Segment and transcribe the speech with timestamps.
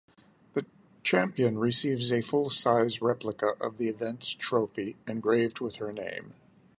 [0.53, 0.65] The
[1.03, 6.33] champion receives a full-size replica of the event's trophy engraved with her name.